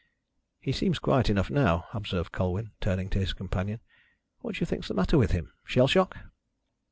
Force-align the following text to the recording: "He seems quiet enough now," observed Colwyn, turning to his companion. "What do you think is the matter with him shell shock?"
"He 0.59 0.71
seems 0.71 0.97
quiet 0.97 1.29
enough 1.29 1.51
now," 1.51 1.85
observed 1.93 2.31
Colwyn, 2.31 2.71
turning 2.81 3.07
to 3.11 3.19
his 3.19 3.33
companion. 3.33 3.81
"What 4.39 4.55
do 4.55 4.61
you 4.61 4.65
think 4.65 4.83
is 4.83 4.87
the 4.87 4.95
matter 4.95 5.15
with 5.15 5.29
him 5.29 5.53
shell 5.63 5.85
shock?" 5.85 6.17